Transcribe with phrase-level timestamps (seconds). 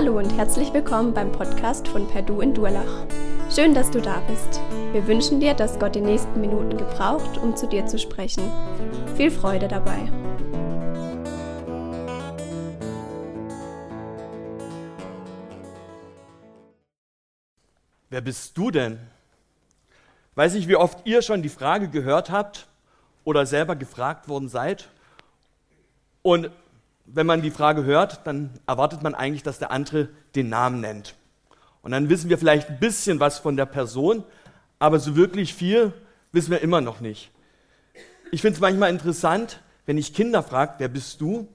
[0.00, 3.04] Hallo und herzlich willkommen beim Podcast von Perdu in Durlach.
[3.52, 4.60] Schön, dass du da bist.
[4.92, 8.48] Wir wünschen dir, dass Gott die nächsten Minuten gebraucht, um zu dir zu sprechen.
[9.16, 9.98] Viel Freude dabei.
[18.08, 19.00] Wer bist du denn?
[20.36, 22.68] Weiß ich, wie oft ihr schon die Frage gehört habt
[23.24, 24.90] oder selber gefragt worden seid.
[26.22, 26.52] Und
[27.12, 31.14] wenn man die Frage hört, dann erwartet man eigentlich, dass der andere den Namen nennt.
[31.82, 34.24] Und dann wissen wir vielleicht ein bisschen was von der Person,
[34.78, 35.92] aber so wirklich viel
[36.32, 37.30] wissen wir immer noch nicht.
[38.30, 41.48] Ich finde es manchmal interessant, wenn ich Kinder frage, wer bist du?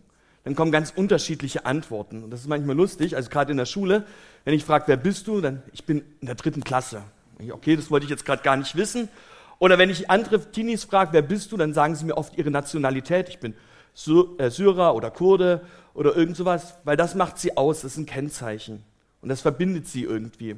[0.44, 2.24] Dann kommen ganz unterschiedliche Antworten.
[2.24, 4.06] Und das ist manchmal lustig, also gerade in der Schule,
[4.44, 7.04] wenn ich frage, wer bist du, dann ich bin in der dritten Klasse.
[7.52, 9.08] Okay, das wollte ich jetzt gerade gar nicht wissen.
[9.60, 12.52] Oder wenn ich andere Teenies frage, wer bist du, dann sagen sie mir oft ihre
[12.52, 13.30] Nationalität.
[13.30, 13.54] Ich bin
[13.94, 15.62] Syrer oder Kurde
[15.94, 18.84] oder irgend sowas, weil das macht sie aus, das ist ein Kennzeichen.
[19.22, 20.56] Und das verbindet sie irgendwie.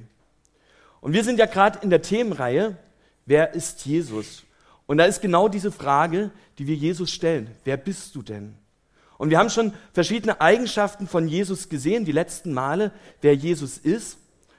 [1.01, 2.77] Und wir sind ja gerade in der Themenreihe,
[3.25, 4.43] wer ist Jesus?
[4.87, 7.51] Und da ist genau diese Frage, die wir Jesus stellen.
[7.63, 8.55] Wer bist du denn?
[9.17, 12.91] Und wir haben schon verschiedene Eigenschaften von Jesus gesehen, die letzten Male,
[13.21, 14.17] wer Jesus ist.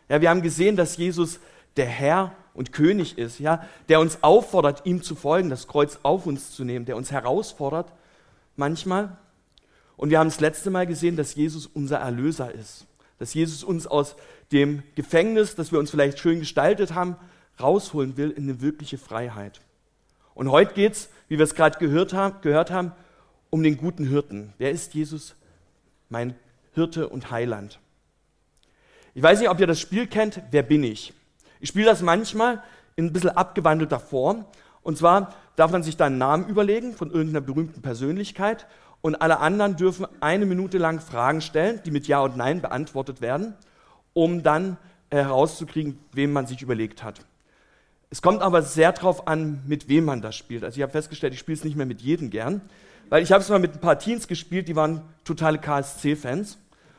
[0.08, 1.40] Ja, wir haben gesehen, dass Jesus
[1.76, 6.26] der Herr und König ist, ja, der uns auffordert, ihm zu folgen, das Kreuz auf
[6.26, 7.92] uns zu nehmen, der uns herausfordert,
[8.58, 9.18] manchmal.
[9.96, 12.86] Und wir haben das letzte Mal gesehen, dass Jesus unser Erlöser ist.
[13.18, 14.16] Dass Jesus uns aus
[14.52, 17.16] dem Gefängnis, das wir uns vielleicht schön gestaltet haben,
[17.60, 19.60] rausholen will in eine wirkliche Freiheit.
[20.34, 22.92] Und heute geht es, wie wir es gerade gehört haben, gehört haben,
[23.48, 24.52] um den guten Hirten.
[24.58, 25.34] Wer ist Jesus?
[26.10, 26.34] Mein
[26.74, 27.80] Hirte und Heiland.
[29.14, 30.42] Ich weiß nicht, ob ihr das Spiel kennt.
[30.50, 31.14] Wer bin ich?
[31.58, 32.62] Ich spiele das manchmal
[32.96, 34.44] in ein bisschen abgewandelter Form.
[34.86, 38.68] Und zwar darf man sich da einen Namen überlegen von irgendeiner berühmten Persönlichkeit
[39.00, 43.20] und alle anderen dürfen eine Minute lang Fragen stellen, die mit Ja und Nein beantwortet
[43.20, 43.54] werden,
[44.12, 44.76] um dann
[45.10, 47.18] herauszukriegen, wem man sich überlegt hat.
[48.10, 50.62] Es kommt aber sehr darauf an, mit wem man das spielt.
[50.62, 52.60] Also ich habe festgestellt, ich spiele es nicht mehr mit jedem gern,
[53.08, 56.58] weil ich habe es mal mit ein paar Teens gespielt, die waren totale KSC-Fans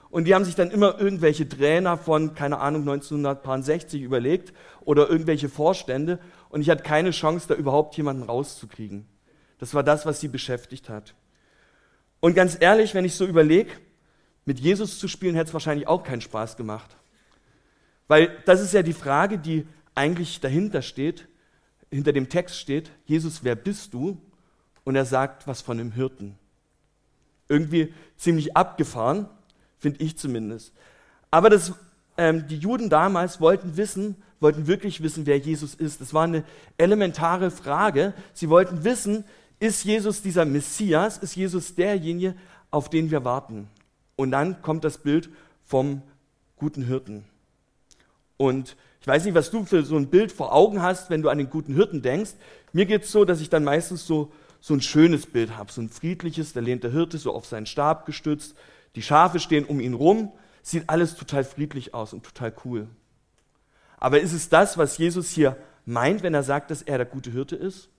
[0.10, 5.50] und die haben sich dann immer irgendwelche Trainer von, keine Ahnung, 1960 überlegt oder irgendwelche
[5.50, 6.20] Vorstände
[6.50, 9.06] und ich hatte keine Chance, da überhaupt jemanden rauszukriegen.
[9.60, 11.16] Das war das, was sie beschäftigt hat.
[12.20, 13.72] Und ganz ehrlich, wenn ich so überlege,
[14.46, 16.96] mit Jesus zu spielen, hätte es wahrscheinlich auch keinen Spaß gemacht.
[18.08, 21.28] Weil das ist ja die Frage, die eigentlich dahinter steht,
[21.92, 24.22] hinter dem Text steht, Jesus, wer bist du?
[24.84, 26.38] Und er sagt was von einem Hirten.
[27.50, 29.28] Irgendwie ziemlich abgefahren,
[29.78, 30.74] finde ich zumindest.
[31.32, 31.74] Aber das,
[32.18, 36.02] ähm, die Juden damals wollten wissen, wollten wirklich wissen, wer Jesus ist.
[36.02, 36.44] Das war eine
[36.78, 38.14] elementare Frage.
[38.34, 39.24] Sie wollten wissen,
[39.60, 41.18] ist Jesus dieser Messias?
[41.18, 42.36] Ist Jesus derjenige,
[42.70, 43.68] auf den wir warten?
[44.16, 45.30] Und dann kommt das Bild
[45.66, 46.02] vom
[46.58, 47.26] guten Hirten.
[48.38, 51.30] Und ich weiß nicht, was du für so ein Bild vor Augen hast, wenn du
[51.30, 52.32] an den guten Hirten denkst.
[52.74, 55.82] Mir geht es so, dass ich dann meistens so, so ein schönes Bild habe, so
[55.82, 58.56] ein friedliches, da lehnt der Hirte so auf seinen Stab gestützt,
[58.98, 60.32] die Schafe stehen um ihn rum,
[60.64, 62.88] sieht alles total friedlich aus und total cool.
[63.98, 67.30] Aber ist es das, was Jesus hier meint, wenn er sagt, dass er der gute
[67.30, 67.90] Hirte ist?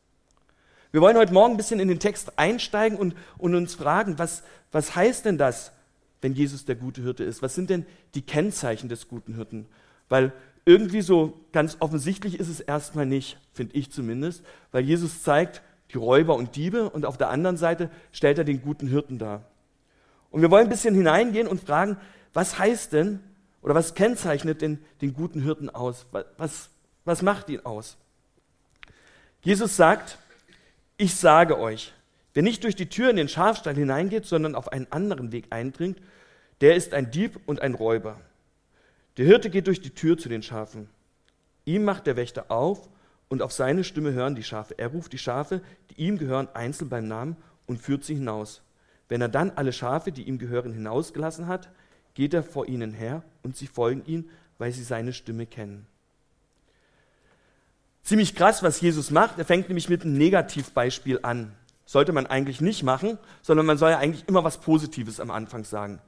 [0.90, 4.42] Wir wollen heute Morgen ein bisschen in den Text einsteigen und, und uns fragen, was,
[4.72, 5.70] was heißt denn das,
[6.20, 7.42] wenn Jesus der gute Hirte ist?
[7.42, 9.66] Was sind denn die Kennzeichen des guten Hirten?
[10.08, 10.32] Weil
[10.64, 14.42] irgendwie so ganz offensichtlich ist es erstmal nicht, finde ich zumindest,
[14.72, 18.62] weil Jesus zeigt die Räuber und Diebe und auf der anderen Seite stellt er den
[18.62, 19.44] guten Hirten dar.
[20.30, 21.96] Und wir wollen ein bisschen hineingehen und fragen,
[22.32, 23.20] was heißt denn
[23.62, 26.06] oder was kennzeichnet denn den guten Hirten aus?
[26.36, 26.70] Was,
[27.04, 27.96] was macht ihn aus?
[29.42, 30.18] Jesus sagt,
[30.96, 31.92] ich sage euch,
[32.34, 35.98] wer nicht durch die Tür in den Schafstall hineingeht, sondern auf einen anderen Weg eindringt,
[36.60, 38.20] der ist ein Dieb und ein Räuber.
[39.16, 40.88] Der Hirte geht durch die Tür zu den Schafen.
[41.64, 42.88] Ihm macht der Wächter auf
[43.28, 44.78] und auf seine Stimme hören die Schafe.
[44.78, 45.60] Er ruft die Schafe,
[45.90, 47.36] die ihm gehören, einzeln beim Namen
[47.66, 48.62] und führt sie hinaus.
[49.08, 51.70] Wenn er dann alle Schafe, die ihm gehören, hinausgelassen hat,
[52.14, 54.28] geht er vor ihnen her und sie folgen ihm,
[54.58, 55.86] weil sie seine Stimme kennen.
[58.02, 59.38] Ziemlich krass, was Jesus macht.
[59.38, 61.52] Er fängt nämlich mit einem Negativbeispiel an.
[61.84, 65.64] Sollte man eigentlich nicht machen, sondern man soll ja eigentlich immer was Positives am Anfang
[65.64, 66.00] sagen.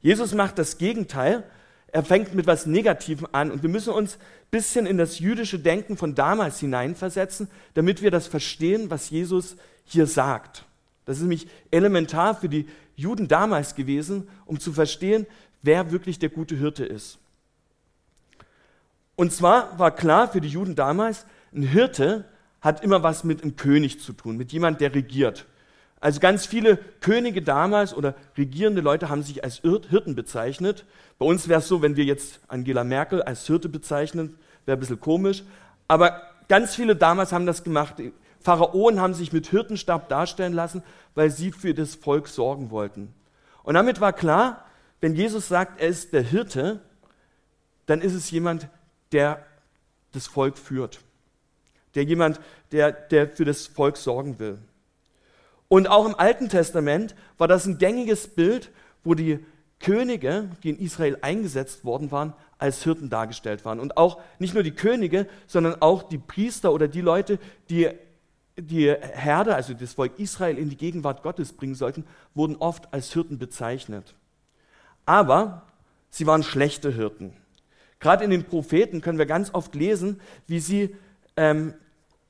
[0.00, 1.44] Jesus macht das Gegenteil.
[1.88, 5.58] Er fängt mit was Negativem an und wir müssen uns ein bisschen in das jüdische
[5.58, 10.65] Denken von damals hineinversetzen, damit wir das verstehen, was Jesus hier sagt.
[11.06, 12.66] Das ist nämlich elementar für die
[12.96, 15.26] Juden damals gewesen, um zu verstehen,
[15.62, 17.18] wer wirklich der gute Hirte ist.
[19.14, 21.24] Und zwar war klar für die Juden damals,
[21.54, 22.26] ein Hirte
[22.60, 25.46] hat immer was mit einem König zu tun, mit jemand, der regiert.
[26.00, 30.84] Also ganz viele Könige damals oder regierende Leute haben sich als Hirten bezeichnet.
[31.18, 34.36] Bei uns wäre es so, wenn wir jetzt Angela Merkel als Hirte bezeichnen,
[34.66, 35.44] wäre ein bisschen komisch.
[35.88, 37.94] Aber ganz viele damals haben das gemacht.
[38.46, 40.84] Pharaonen haben sich mit Hirtenstab darstellen lassen,
[41.16, 43.12] weil sie für das Volk sorgen wollten.
[43.64, 44.64] Und damit war klar,
[45.00, 46.80] wenn Jesus sagt, er ist der Hirte,
[47.86, 48.68] dann ist es jemand,
[49.10, 49.44] der
[50.12, 51.00] das Volk führt.
[51.96, 52.38] Der jemand,
[52.70, 54.58] der, der für das Volk sorgen will.
[55.66, 58.70] Und auch im Alten Testament war das ein gängiges Bild,
[59.02, 59.44] wo die
[59.80, 63.80] Könige, die in Israel eingesetzt worden waren, als Hirten dargestellt waren.
[63.80, 67.40] Und auch nicht nur die Könige, sondern auch die Priester oder die Leute,
[67.70, 67.90] die
[68.56, 72.04] die Herde, also das Volk Israel, in die Gegenwart Gottes bringen sollten,
[72.34, 74.14] wurden oft als Hirten bezeichnet.
[75.04, 75.62] Aber
[76.10, 77.34] sie waren schlechte Hirten.
[78.00, 80.94] Gerade in den Propheten können wir ganz oft lesen, wie sie
[81.36, 81.74] ähm,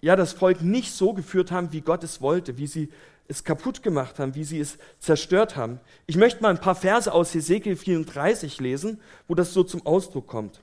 [0.00, 2.90] ja, das Volk nicht so geführt haben, wie Gott es wollte, wie sie
[3.28, 5.80] es kaputt gemacht haben, wie sie es zerstört haben.
[6.06, 10.26] Ich möchte mal ein paar Verse aus Hesekiel 34 lesen, wo das so zum Ausdruck
[10.28, 10.60] kommt.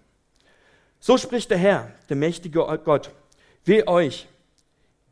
[0.99, 3.11] So spricht der Herr, der mächtige Gott.
[3.65, 4.27] Weh euch,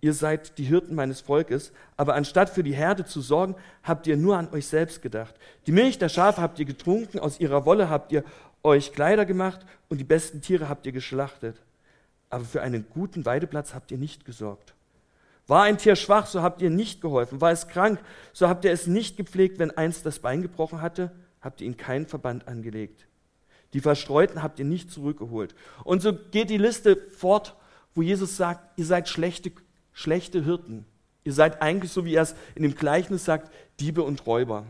[0.01, 4.17] ihr seid die Hirten meines Volkes, aber anstatt für die Herde zu sorgen, habt ihr
[4.17, 5.35] nur an euch selbst gedacht.
[5.67, 8.23] Die Milch der Schafe habt ihr getrunken, aus ihrer Wolle habt ihr
[8.63, 11.55] euch Kleider gemacht und die besten Tiere habt ihr geschlachtet.
[12.29, 14.73] Aber für einen guten Weideplatz habt ihr nicht gesorgt.
[15.47, 17.41] War ein Tier schwach, so habt ihr nicht geholfen.
[17.41, 17.99] War es krank,
[18.31, 19.59] so habt ihr es nicht gepflegt.
[19.59, 21.11] Wenn eins das Bein gebrochen hatte,
[21.41, 23.07] habt ihr ihm keinen Verband angelegt.
[23.73, 25.55] Die Verstreuten habt ihr nicht zurückgeholt.
[25.83, 27.55] Und so geht die Liste fort,
[27.95, 29.51] wo Jesus sagt, ihr seid schlechte,
[29.93, 30.85] schlechte Hirten.
[31.23, 34.65] Ihr seid eigentlich, so wie er es in dem Gleichnis sagt, Diebe und Räuber.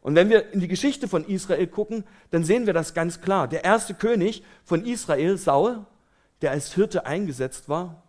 [0.00, 3.48] Und wenn wir in die Geschichte von Israel gucken, dann sehen wir das ganz klar.
[3.48, 5.86] Der erste König von Israel, Saul,
[6.42, 8.02] der als Hirte eingesetzt war,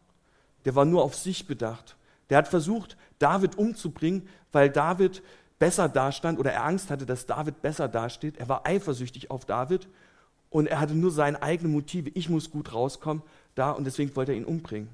[0.65, 1.95] der war nur auf sich bedacht.
[2.29, 5.21] Der hat versucht, David umzubringen, weil David
[5.59, 8.37] besser dastand oder er Angst hatte, dass David besser dasteht.
[8.37, 9.87] Er war eifersüchtig auf David
[10.49, 12.09] und er hatte nur seine eigenen Motive.
[12.13, 13.23] Ich muss gut rauskommen
[13.53, 14.89] da und deswegen wollte er ihn umbringen.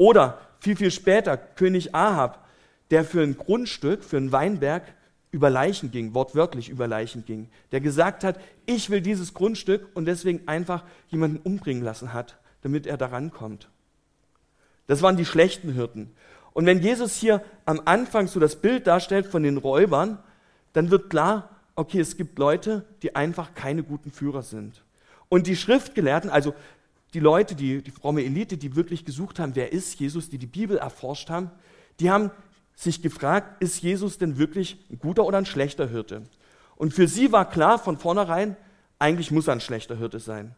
[0.00, 2.46] Oder viel, viel später König Ahab,
[2.90, 4.82] der für ein Grundstück, für einen Weinberg
[5.30, 10.06] über Leichen ging, wortwörtlich über Leichen ging, der gesagt hat, ich will dieses Grundstück und
[10.06, 13.68] deswegen einfach jemanden umbringen lassen hat, damit er daran kommt.
[14.86, 16.10] Das waren die schlechten Hirten.
[16.54, 20.18] Und wenn Jesus hier am Anfang so das Bild darstellt von den Räubern,
[20.72, 24.82] dann wird klar, okay, es gibt Leute, die einfach keine guten Führer sind.
[25.28, 26.54] Und die Schriftgelehrten, also
[27.14, 30.46] die Leute, die, die fromme Elite, die wirklich gesucht haben, wer ist Jesus, die die
[30.46, 31.50] Bibel erforscht haben,
[31.98, 32.30] die haben
[32.74, 36.22] sich gefragt, ist Jesus denn wirklich ein guter oder ein schlechter Hirte?
[36.76, 38.56] Und für sie war klar von vornherein,
[38.98, 40.54] eigentlich muss er ein schlechter Hirte sein.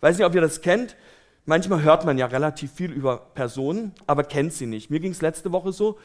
[0.00, 0.96] weiß nicht, ob ihr das kennt.
[1.46, 4.90] Manchmal hört man ja relativ viel über Personen, aber kennt sie nicht.
[4.90, 5.98] Mir ging es letzte Woche so,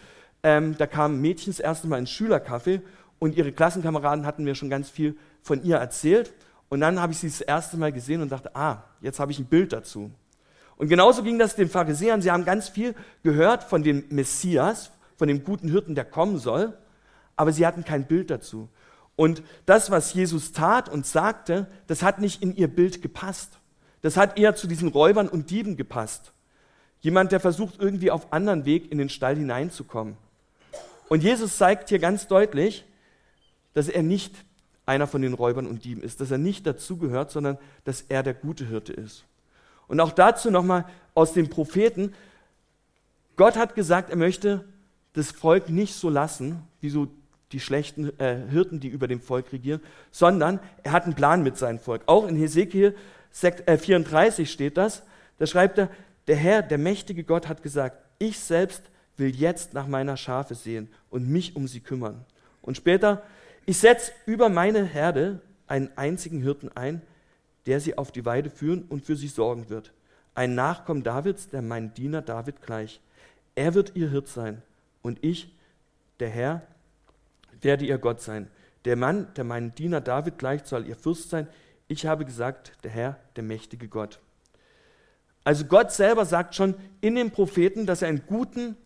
[0.43, 2.81] ähm, da kam Mädchen das erste Mal ins Schülercafé
[3.19, 6.33] und ihre Klassenkameraden hatten mir schon ganz viel von ihr erzählt.
[6.69, 9.39] Und dann habe ich sie das erste Mal gesehen und dachte, ah, jetzt habe ich
[9.39, 10.11] ein Bild dazu.
[10.77, 12.21] Und genauso ging das den Pharisäern.
[12.21, 16.77] Sie haben ganz viel gehört von dem Messias, von dem guten Hirten, der kommen soll,
[17.35, 18.69] aber sie hatten kein Bild dazu.
[19.15, 23.59] Und das, was Jesus tat und sagte, das hat nicht in ihr Bild gepasst.
[24.01, 26.31] Das hat eher zu diesen Räubern und Dieben gepasst.
[27.01, 30.15] Jemand, der versucht, irgendwie auf anderen Weg in den Stall hineinzukommen.
[31.09, 32.85] Und Jesus zeigt hier ganz deutlich,
[33.73, 34.35] dass er nicht
[34.89, 38.33] einer von den Räubern und Dieben ist, dass er nicht dazugehört, sondern dass er der
[38.33, 39.23] gute Hirte ist.
[39.87, 42.13] Und auch dazu nochmal aus den Propheten.
[43.37, 44.65] Gott hat gesagt, er möchte
[45.13, 47.07] das Volk nicht so lassen, wie so
[47.51, 49.81] die schlechten äh, Hirten, die über dem Volk regieren,
[50.11, 52.03] sondern er hat einen Plan mit seinem Volk.
[52.07, 52.95] Auch in Hesekiel
[53.31, 55.03] 34 äh, steht das,
[55.37, 55.89] da schreibt er,
[56.27, 58.83] der Herr, der mächtige Gott hat gesagt, ich selbst
[59.17, 62.25] will jetzt nach meiner Schafe sehen und mich um sie kümmern.
[62.61, 63.23] Und später,
[63.69, 67.03] ich setze über meine Herde einen einzigen Hirten ein,
[67.67, 69.93] der sie auf die Weide führen und für sie sorgen wird.
[70.33, 72.99] Ein Nachkommen Davids, der mein Diener David gleich.
[73.53, 74.63] Er wird ihr Hirt sein
[75.03, 75.55] und ich,
[76.19, 76.63] der Herr,
[77.61, 78.49] werde ihr Gott sein.
[78.85, 81.47] Der Mann, der meinen Diener David gleicht, soll ihr Fürst sein.
[81.87, 84.19] Ich habe gesagt, der Herr, der mächtige Gott.
[85.43, 88.77] Also Gott selber sagt schon in den Propheten, dass er einen guten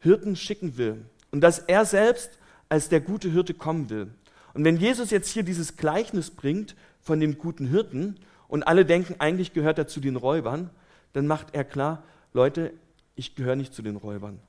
[0.00, 2.36] Hirten schicken will und dass er selbst
[2.68, 4.08] als der gute Hirte kommen will.
[4.54, 8.16] Und wenn Jesus jetzt hier dieses Gleichnis bringt von dem guten Hirten
[8.48, 10.70] und alle denken, eigentlich gehört er zu den Räubern,
[11.12, 12.72] dann macht er klar, Leute,
[13.14, 14.40] ich gehöre nicht zu den Räubern.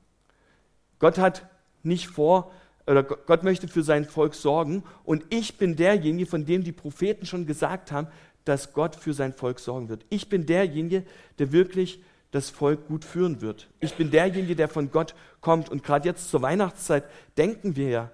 [1.00, 1.48] Gott hat
[1.84, 2.52] nicht vor,
[2.86, 7.26] oder Gott möchte für sein Volk sorgen und ich bin derjenige, von dem die Propheten
[7.26, 8.08] schon gesagt haben,
[8.46, 10.06] dass Gott für sein Volk sorgen wird.
[10.10, 11.04] Ich bin derjenige,
[11.38, 13.68] der wirklich das Volk gut führen wird.
[13.80, 15.70] Ich bin derjenige, der von Gott kommt.
[15.70, 17.06] Und gerade jetzt zur Weihnachtszeit
[17.38, 18.12] denken wir ja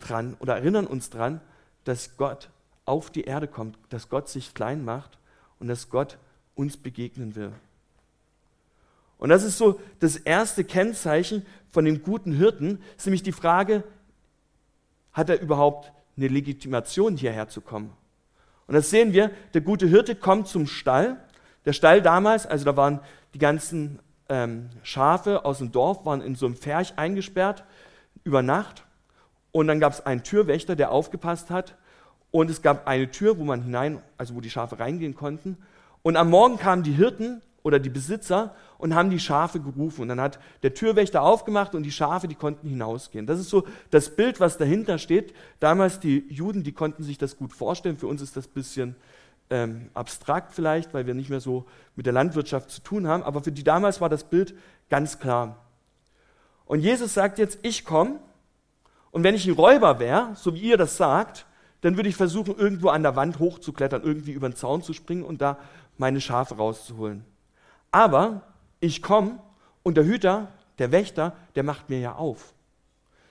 [0.00, 1.40] dran oder erinnern uns dran,
[1.84, 2.50] dass Gott
[2.84, 5.18] auf die Erde kommt, dass Gott sich klein macht
[5.58, 6.18] und dass Gott
[6.54, 7.52] uns begegnen will.
[9.18, 13.82] Und das ist so das erste Kennzeichen von dem guten Hirten, ist nämlich die Frage,
[15.12, 17.92] hat er überhaupt eine Legitimation hierher zu kommen?
[18.66, 21.16] Und das sehen wir, der gute Hirte kommt zum Stall.
[21.64, 23.00] Der Stall damals, also da waren
[23.36, 23.98] die ganzen
[24.30, 27.64] ähm, Schafe aus dem Dorf, waren in so einem Pferch eingesperrt
[28.24, 28.86] über Nacht.
[29.52, 31.76] Und dann gab es einen Türwächter, der aufgepasst hat.
[32.30, 35.58] Und es gab eine Tür, wo man hinein, also wo die Schafe reingehen konnten.
[36.02, 40.00] Und am Morgen kamen die Hirten oder die Besitzer und haben die Schafe gerufen.
[40.00, 43.26] Und dann hat der Türwächter aufgemacht und die Schafe, die konnten hinausgehen.
[43.26, 45.34] Das ist so das Bild, was dahinter steht.
[45.60, 47.98] Damals die Juden, die konnten sich das gut vorstellen.
[47.98, 48.96] Für uns ist das ein bisschen
[49.50, 53.22] ähm, abstrakt vielleicht, weil wir nicht mehr so mit der Landwirtschaft zu tun haben.
[53.22, 54.54] Aber für die damals war das Bild
[54.88, 55.64] ganz klar.
[56.64, 58.18] Und Jesus sagt jetzt, ich komme
[59.10, 61.46] und wenn ich ein Räuber wäre, so wie ihr das sagt,
[61.80, 65.22] dann würde ich versuchen, irgendwo an der Wand hochzuklettern, irgendwie über den Zaun zu springen
[65.22, 65.58] und da
[65.98, 67.24] meine Schafe rauszuholen.
[67.90, 68.42] Aber
[68.80, 69.38] ich komme
[69.82, 70.48] und der Hüter,
[70.78, 72.52] der Wächter, der macht mir ja auf.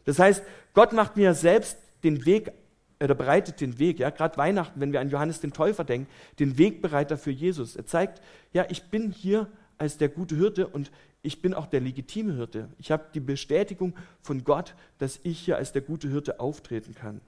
[0.06, 0.44] Das heißt,
[0.74, 2.52] Gott macht mir selbst den Weg,
[3.02, 6.08] oder bereitet den Weg, ja, gerade Weihnachten, wenn wir an Johannes den Täufer denken,
[6.40, 7.76] den Wegbereiter für Jesus.
[7.76, 8.22] Er zeigt,
[8.54, 9.48] ja, ich bin hier
[9.78, 12.70] als der gute Hirte und ich bin auch der legitime Hirte.
[12.78, 17.20] Ich habe die Bestätigung von Gott, dass ich hier als der gute Hirte auftreten kann.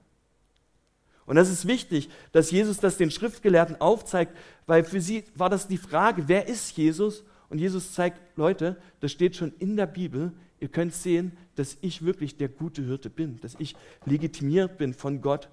[1.26, 4.34] Und das ist wichtig, dass Jesus das den Schriftgelehrten aufzeigt,
[4.66, 7.24] weil für sie war das die Frage, wer ist Jesus?
[7.50, 12.04] Und Jesus zeigt, Leute, das steht schon in der Bibel, ihr könnt sehen, dass ich
[12.04, 15.48] wirklich der gute Hirte bin, dass ich legitimiert bin von Gott,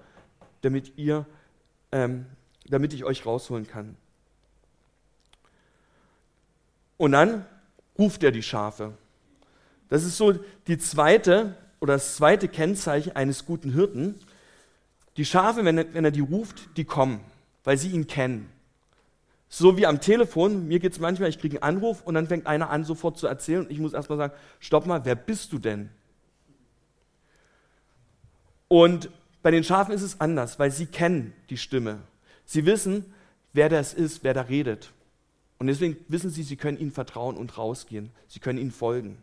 [0.65, 1.25] damit ihr,
[1.91, 2.25] ähm,
[2.67, 3.95] damit ich euch rausholen kann.
[6.97, 7.45] Und dann
[7.97, 8.93] ruft er die Schafe.
[9.89, 10.33] Das ist so
[10.67, 14.15] die zweite oder das zweite Kennzeichen eines guten Hirten.
[15.17, 17.19] Die Schafe, wenn er, wenn er die ruft, die kommen,
[17.63, 18.49] weil sie ihn kennen.
[19.47, 22.47] So wie am Telefon, mir geht es manchmal, ich kriege einen Anruf und dann fängt
[22.47, 25.59] einer an, sofort zu erzählen und ich muss erstmal sagen, stopp mal, wer bist du
[25.59, 25.89] denn?
[28.67, 29.11] Und
[29.45, 31.99] bei den Schafen ist es anders, weil sie kennen die Stimme.
[32.45, 33.05] Sie wissen,
[33.53, 34.91] wer das ist, wer da redet.
[35.59, 38.09] Und deswegen wissen sie, sie können ihnen vertrauen und rausgehen.
[38.27, 39.19] Sie können ihnen folgen.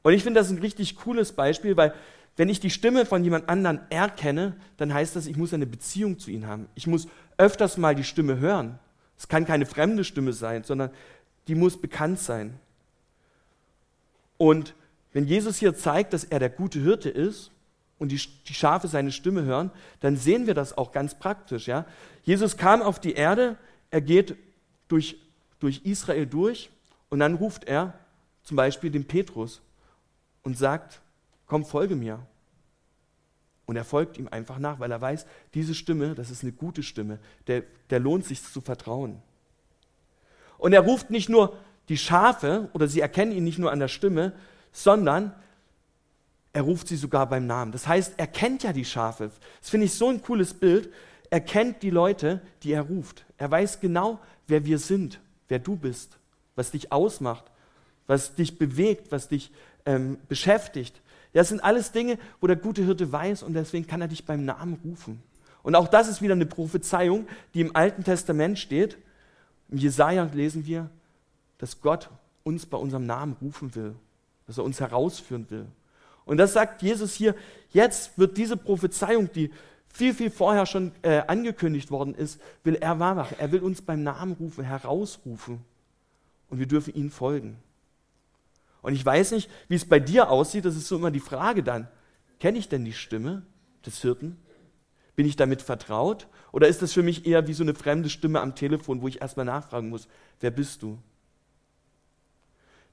[0.00, 1.92] Und ich finde das ein richtig cooles Beispiel, weil
[2.38, 6.18] wenn ich die Stimme von jemand anderen erkenne, dann heißt das, ich muss eine Beziehung
[6.18, 6.66] zu ihm haben.
[6.74, 7.06] Ich muss
[7.36, 8.78] öfters mal die Stimme hören.
[9.18, 10.88] Es kann keine fremde Stimme sein, sondern
[11.46, 12.58] die muss bekannt sein.
[14.38, 14.74] Und
[15.12, 17.50] wenn Jesus hier zeigt, dass er der gute Hirte ist
[17.98, 19.70] und die, die Schafe seine Stimme hören,
[20.00, 21.66] dann sehen wir das auch ganz praktisch.
[21.66, 21.86] Ja?
[22.22, 23.56] Jesus kam auf die Erde,
[23.90, 24.36] er geht
[24.88, 25.16] durch,
[25.60, 26.70] durch Israel durch
[27.08, 27.94] und dann ruft er
[28.42, 29.60] zum Beispiel den Petrus
[30.42, 31.00] und sagt,
[31.46, 32.20] komm, folge mir.
[33.66, 35.24] Und er folgt ihm einfach nach, weil er weiß,
[35.54, 39.22] diese Stimme, das ist eine gute Stimme, der, der lohnt sich zu vertrauen.
[40.58, 41.56] Und er ruft nicht nur
[41.88, 44.32] die Schafe oder sie erkennen ihn nicht nur an der Stimme,
[44.72, 45.34] sondern
[46.54, 47.72] er ruft sie sogar beim Namen.
[47.72, 49.30] Das heißt, er kennt ja die Schafe.
[49.60, 50.88] Das finde ich so ein cooles Bild.
[51.28, 53.26] Er kennt die Leute, die er ruft.
[53.36, 56.16] Er weiß genau, wer wir sind, wer du bist,
[56.54, 57.44] was dich ausmacht,
[58.06, 59.50] was dich bewegt, was dich
[59.84, 61.02] ähm, beschäftigt.
[61.32, 64.24] Ja, das sind alles Dinge, wo der gute Hirte weiß und deswegen kann er dich
[64.24, 65.20] beim Namen rufen.
[65.64, 68.96] Und auch das ist wieder eine Prophezeiung, die im Alten Testament steht.
[69.70, 70.88] Im Jesaja lesen wir,
[71.58, 72.10] dass Gott
[72.44, 73.96] uns bei unserem Namen rufen will,
[74.46, 75.66] dass er uns herausführen will.
[76.24, 77.34] Und das sagt Jesus hier,
[77.70, 79.50] jetzt wird diese Prophezeiung, die
[79.88, 83.36] viel, viel vorher schon äh, angekündigt worden ist, will er wahr machen.
[83.38, 85.60] Er will uns beim Namen rufen, herausrufen.
[86.50, 87.58] Und wir dürfen ihm folgen.
[88.82, 91.62] Und ich weiß nicht, wie es bei dir aussieht, das ist so immer die Frage
[91.62, 91.88] dann.
[92.40, 93.42] Kenne ich denn die Stimme
[93.86, 94.36] des Hirten?
[95.16, 96.26] Bin ich damit vertraut?
[96.52, 99.22] Oder ist das für mich eher wie so eine fremde Stimme am Telefon, wo ich
[99.22, 100.08] erstmal nachfragen muss,
[100.40, 100.98] wer bist du?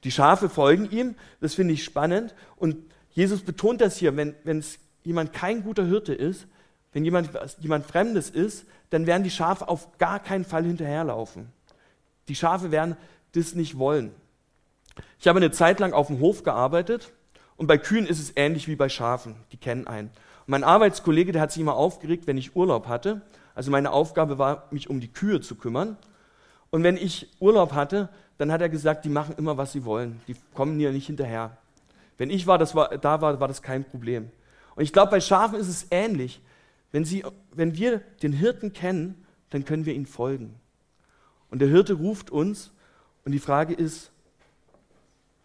[0.04, 2.34] Die Schafe folgen ihm, das finde ich spannend.
[2.56, 2.78] Und
[3.12, 6.48] Jesus betont das hier, wenn es jemand kein guter Hirte ist,
[6.94, 11.52] wenn jemand, jemand Fremdes ist, dann werden die Schafe auf gar keinen Fall hinterherlaufen.
[12.28, 12.98] Die Schafe werden
[13.34, 14.12] das nicht wollen.
[15.20, 17.12] Ich habe eine Zeit lang auf dem Hof gearbeitet
[17.56, 20.10] und bei Kühen ist es ähnlich wie bei Schafen, die kennen einen.
[20.10, 23.22] Und mein Arbeitskollege, der hat sich immer aufgeregt, wenn ich Urlaub hatte.
[23.56, 25.98] Also meine Aufgabe war, mich um die Kühe zu kümmern.
[26.70, 30.20] Und wenn ich Urlaub hatte, dann hat er gesagt, die machen immer, was sie wollen.
[30.28, 31.58] Die kommen hier nicht hinterher.
[32.22, 34.30] Wenn ich war, das war, da war, war das kein Problem.
[34.76, 36.40] Und ich glaube, bei Schafen ist es ähnlich.
[36.92, 40.54] Wenn, sie, wenn wir den Hirten kennen, dann können wir ihm folgen.
[41.50, 42.74] Und der Hirte ruft uns
[43.26, 44.12] Und die Frage ist,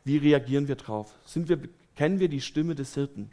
[0.04, 1.14] wie reagieren wir drauf?
[1.25, 1.59] Sind wir,
[1.95, 3.30] kennen wir die Stimme des Hirten?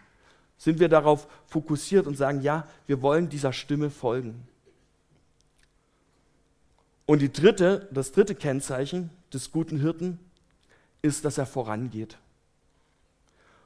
[0.58, 4.48] Sind wir darauf fokussiert und sagen, ja, wir wollen dieser Stimme folgen?
[7.06, 10.18] Und die dritte, das dritte Kennzeichen des guten Hirten
[11.02, 12.18] ist, dass er vorangeht.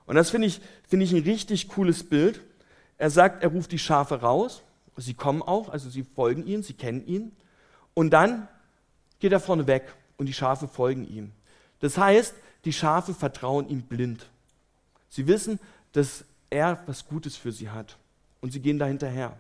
[0.08, 2.42] Und das finde ich, find ich ein richtig cooles Bild.
[2.98, 4.64] Er sagt, er ruft die Schafe raus.
[4.96, 7.32] Sie kommen auch, also sie folgen ihm, sie kennen ihn.
[7.94, 8.48] Und dann
[9.20, 11.32] geht er vorne weg und die Schafe folgen ihm.
[11.80, 12.34] Das heißt,
[12.66, 14.28] die Schafe vertrauen ihm blind.
[15.10, 15.60] Sie wissen,
[15.92, 17.98] dass er was Gutes für sie hat.
[18.42, 19.38] Und sie gehen da hinterher.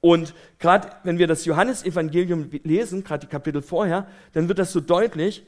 [0.00, 4.80] Und gerade wenn wir das Johannesevangelium lesen, gerade die Kapitel vorher, dann wird das so
[4.80, 5.44] deutlich.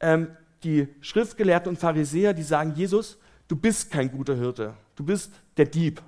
[0.00, 0.28] Ähm,
[0.62, 5.66] die Schriftgelehrten und Pharisäer, die sagen, Jesus, du bist kein guter Hirte, du bist der
[5.66, 6.02] Dieb.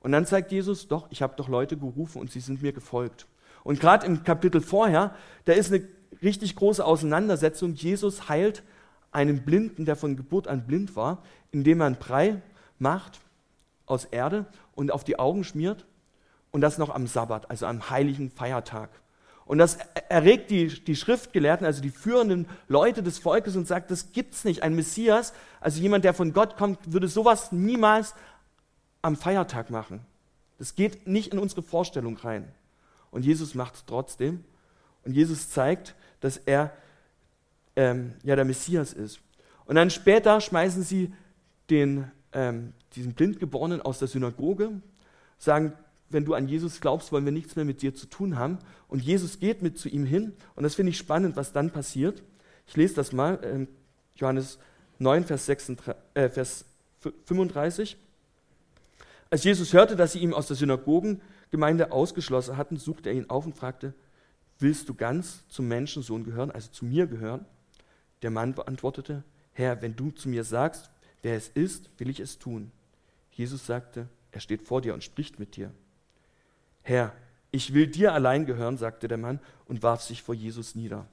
[0.00, 3.26] Und dann sagt Jesus, doch, ich habe doch Leute gerufen und sie sind mir gefolgt.
[3.64, 5.86] Und gerade im Kapitel vorher, da ist eine
[6.22, 7.74] richtig große Auseinandersetzung.
[7.74, 8.62] Jesus heilt
[9.10, 12.40] einen Blinden, der von Geburt an blind war, indem er einen Brei
[12.78, 13.20] macht
[13.86, 15.86] aus Erde und auf die Augen schmiert
[16.50, 18.90] und das noch am Sabbat, also am heiligen Feiertag.
[19.48, 19.78] Und das
[20.10, 24.62] erregt die, die Schriftgelehrten, also die führenden Leute des Volkes und sagt, das gibt's nicht.
[24.62, 28.14] Ein Messias, also jemand, der von Gott kommt, würde sowas niemals
[29.00, 30.00] am Feiertag machen.
[30.58, 32.46] Das geht nicht in unsere Vorstellung rein.
[33.10, 34.44] Und Jesus macht es trotzdem.
[35.06, 36.70] Und Jesus zeigt, dass er
[37.74, 39.18] ähm, ja der Messias ist.
[39.64, 41.10] Und dann später schmeißen sie
[41.70, 44.72] den, ähm, diesen Blindgeborenen aus der Synagoge,
[45.38, 45.72] sagen,
[46.10, 48.58] wenn du an Jesus glaubst, wollen wir nichts mehr mit dir zu tun haben.
[48.88, 50.32] Und Jesus geht mit zu ihm hin.
[50.54, 52.22] Und das finde ich spannend, was dann passiert.
[52.66, 53.68] Ich lese das mal, ähm,
[54.16, 54.58] Johannes
[54.98, 56.64] 9, Vers, 36, äh, Vers
[57.26, 57.96] 35.
[59.30, 63.44] Als Jesus hörte, dass sie ihn aus der Synagogengemeinde ausgeschlossen hatten, suchte er ihn auf
[63.44, 63.94] und fragte,
[64.58, 67.44] willst du ganz zum Menschensohn gehören, also zu mir gehören?
[68.22, 70.90] Der Mann beantwortete, Herr, wenn du zu mir sagst,
[71.22, 72.72] wer es ist, will ich es tun.
[73.32, 75.72] Jesus sagte, er steht vor dir und spricht mit dir.
[76.88, 77.12] Herr,
[77.50, 81.04] ich will dir allein gehören, sagte der Mann und warf sich vor Jesus nieder.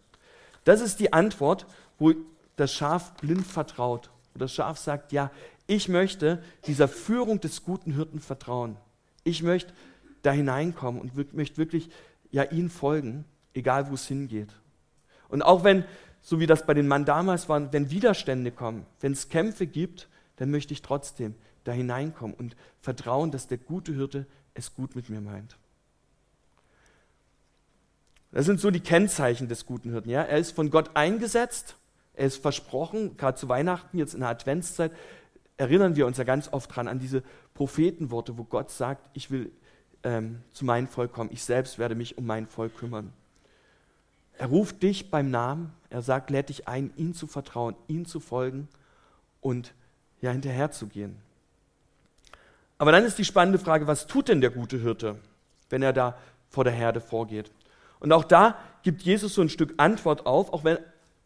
[0.64, 1.66] Das ist die Antwort,
[2.00, 2.14] wo
[2.56, 4.10] das Schaf blind vertraut.
[4.34, 5.32] Und das Schaf sagt, ja,
[5.68, 8.78] ich möchte dieser Führung des guten Hirten vertrauen.
[9.26, 9.74] Ich möchte
[10.22, 11.90] da hineinkommen und möchte wirklich
[12.32, 14.54] ja ihn folgen, egal wo es hingeht.
[15.28, 15.84] Und auch wenn,
[16.22, 20.08] so wie das bei den Mann damals war, wenn Widerstände kommen, wenn es Kämpfe gibt,
[20.38, 21.36] dann möchte ich trotzdem
[21.66, 25.58] da hineinkommen und vertrauen, dass der gute Hirte es gut mit mir meint.
[28.36, 30.10] Das sind so die Kennzeichen des guten Hirten.
[30.10, 30.21] Ja?
[30.21, 31.78] Er ist von Gott eingesetzt,
[32.15, 34.91] er ist versprochen, gerade zu Weihnachten, jetzt in der Adventszeit,
[35.56, 39.54] erinnern wir uns ja ganz oft dran an diese Prophetenworte, wo Gott sagt, ich will
[40.04, 43.13] ähm, zu meinem Volk kommen, ich selbst werde mich um mein Volk kümmern.
[44.38, 48.19] Er ruft dich beim Namen, er sagt, lädt dich ein, ihm zu vertrauen, ihm zu
[48.19, 48.67] folgen
[49.39, 49.74] und
[50.19, 51.15] ja hinterher zu gehen.
[52.80, 55.19] Aber dann ist die spannende Frage, was tut denn der gute Hirte,
[55.69, 56.17] wenn er da
[56.50, 57.50] vor der Herde vorgeht?
[58.06, 60.78] Und auch da gibt Jesus so ein Stück Antwort auf, auch wenn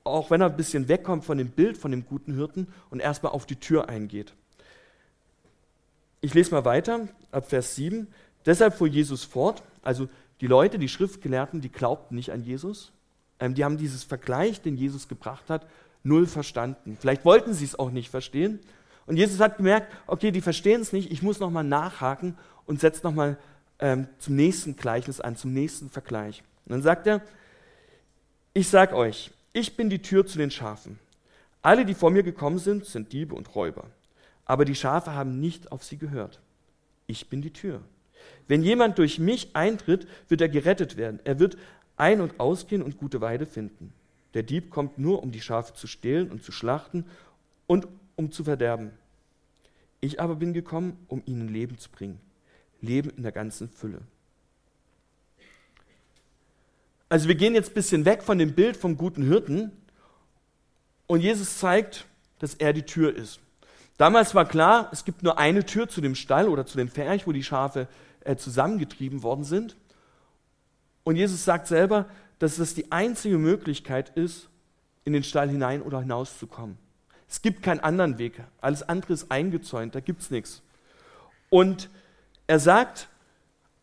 [0.06, 3.34] auch wenn er ein bisschen wegkommt von dem Bild von dem guten Hirten und erstmal
[3.34, 4.34] auf die Tür eingeht.
[6.22, 8.08] Ich lese mal weiter, ab Vers 7.
[8.46, 10.08] Deshalb fuhr Jesus fort, also
[10.40, 12.94] die Leute, die Schriftgelehrten, die glaubten nicht an Jesus.
[13.42, 15.68] Ähm, die haben dieses Vergleich, den Jesus gebracht hat,
[16.02, 16.98] null verstanden.
[16.98, 18.62] Vielleicht wollten sie es auch nicht verstehen.
[19.06, 23.04] Und Jesus hat gemerkt, okay, die verstehen es nicht, ich muss nochmal nachhaken und setze
[23.04, 23.38] nochmal
[23.80, 26.42] ähm, zum nächsten Gleichnis an, zum nächsten Vergleich.
[26.70, 27.22] Und dann sagt er,
[28.54, 31.00] ich sage euch, ich bin die Tür zu den Schafen.
[31.64, 33.86] Alle, die vor mir gekommen sind, sind Diebe und Räuber.
[34.46, 36.40] Aber die Schafe haben nicht auf sie gehört.
[37.08, 37.82] Ich bin die Tür.
[38.48, 41.20] Wenn jemand durch mich eintritt, wird er gerettet werden.
[41.24, 41.58] Er wird
[41.98, 43.92] ein- und ausgehen und gute Weide finden.
[44.36, 47.06] Der Dieb kommt nur, um die Schafe zu stehlen und zu schlachten
[47.66, 48.92] und um zu verderben.
[50.02, 52.20] Ich aber bin gekommen, um ihnen Leben zu bringen.
[52.80, 54.02] Leben in der ganzen Fülle.
[57.10, 59.72] Also wir gehen jetzt ein bisschen weg von dem Bild vom guten Hirten
[61.08, 62.06] und Jesus zeigt,
[62.38, 63.40] dass er die Tür ist.
[63.98, 67.26] Damals war klar, es gibt nur eine Tür zu dem Stall oder zu dem Ferch,
[67.26, 67.88] wo die Schafe
[68.22, 69.76] äh, zusammengetrieben worden sind.
[71.04, 72.06] Und Jesus sagt selber,
[72.38, 74.48] dass das die einzige Möglichkeit ist,
[75.04, 76.78] in den Stall hinein oder hinauszukommen.
[77.28, 78.42] Es gibt keinen anderen Weg.
[78.62, 80.62] Alles andere ist eingezäunt, da gibt es nichts.
[81.50, 81.90] Und
[82.46, 83.10] er sagt,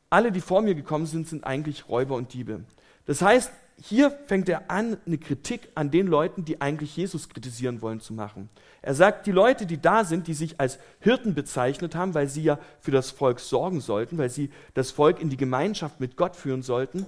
[0.09, 2.65] alle, die vor mir gekommen sind, sind eigentlich Räuber und Diebe.
[3.07, 7.83] Das heißt, hier fängt er an, eine Kritik an den Leuten, die eigentlich Jesus kritisieren
[7.83, 8.49] wollen, zu machen.
[8.81, 12.42] Er sagt, die Leute, die da sind, die sich als Hirten bezeichnet haben, weil sie
[12.42, 16.37] ja für das Volk sorgen sollten, weil sie das Volk in die Gemeinschaft mit Gott
[16.37, 17.07] führen sollten,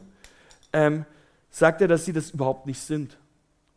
[0.72, 1.06] ähm,
[1.50, 3.16] sagt er, dass sie das überhaupt nicht sind.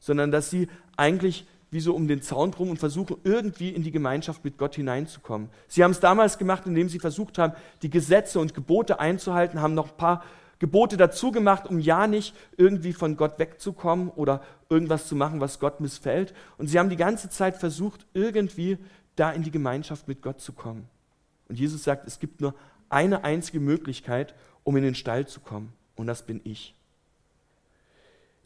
[0.03, 3.91] sondern dass sie eigentlich wie so um den Zaun drum und versuchen irgendwie in die
[3.91, 5.49] Gemeinschaft mit Gott hineinzukommen.
[5.69, 9.73] Sie haben es damals gemacht, indem sie versucht haben, die Gesetze und Gebote einzuhalten, haben
[9.73, 10.23] noch ein paar
[10.61, 15.59] Gebote dazu gemacht, um ja nicht irgendwie von Gott wegzukommen oder irgendwas zu machen, was
[15.59, 16.35] Gott missfällt.
[16.59, 18.77] Und sie haben die ganze Zeit versucht, irgendwie
[19.15, 20.87] da in die Gemeinschaft mit Gott zu kommen.
[21.49, 22.53] Und Jesus sagt, es gibt nur
[22.89, 25.73] eine einzige Möglichkeit, um in den Stall zu kommen.
[25.95, 26.75] Und das bin ich.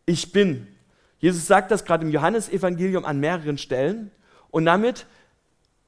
[0.05, 0.67] Ich bin.
[1.19, 4.09] Jesus sagt das gerade im Johannesevangelium an mehreren Stellen.
[4.51, 5.05] Und damit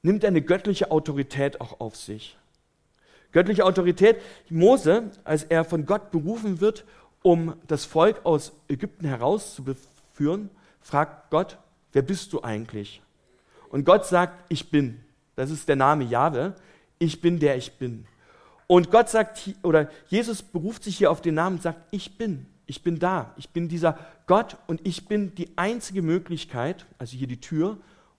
[0.02, 2.36] nimmt er eine göttliche Autorität auch auf sich.
[3.32, 4.20] Göttliche Autorität.
[4.48, 6.84] Mose, als er von Gott berufen wird,
[7.22, 11.58] um das Volk aus Ägypten herauszuführen, fragt Gott,
[11.92, 13.02] wer bist du eigentlich?
[13.70, 15.00] Und Gott sagt, ich bin.
[15.36, 16.54] Das ist der Name Jahwe.
[16.98, 18.06] Ich bin der ich bin.
[18.66, 22.46] Und Gott sagt, oder Jesus beruft sich hier auf den Namen und sagt, ich bin,
[22.66, 27.26] ich bin da, ich bin dieser Gott und ich bin die einzige Möglichkeit, also hier
[27.26, 27.78] die Tür,